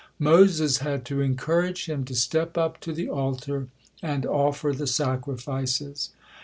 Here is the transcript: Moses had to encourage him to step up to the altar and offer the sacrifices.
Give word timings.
Moses 0.17 0.79
had 0.79 1.05
to 1.05 1.21
encourage 1.21 1.85
him 1.85 2.05
to 2.05 2.15
step 2.15 2.57
up 2.57 2.79
to 2.79 2.91
the 2.91 3.07
altar 3.07 3.67
and 4.01 4.25
offer 4.25 4.71
the 4.73 4.87
sacrifices. 4.87 6.09